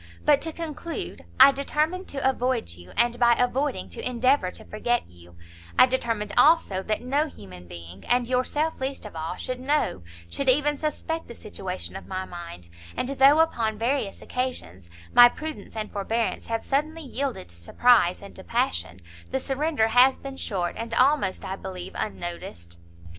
[0.25, 5.07] But to conclude; I determined to avoid you, and, by avoiding, to endeavour to forget
[5.07, 5.35] you;
[5.77, 10.49] I determined, also, that no human being, and yourself least of all, should know, should
[10.49, 12.67] even suspect the situation of my mind;
[12.97, 18.35] and though upon various occasions, my prudence and forbearance have suddenly yielded to surprise and
[18.37, 22.79] to passion, the surrender has been short, and almost, I believe, unnoticed.